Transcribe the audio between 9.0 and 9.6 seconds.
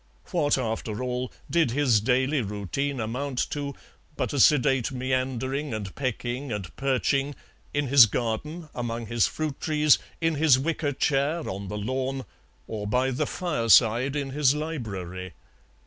his fruit